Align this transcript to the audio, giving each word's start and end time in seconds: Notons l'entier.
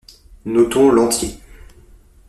Notons 0.45 0.89
l'entier. 0.93 1.37